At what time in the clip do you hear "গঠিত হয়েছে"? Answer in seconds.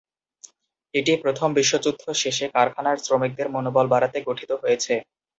4.29-4.93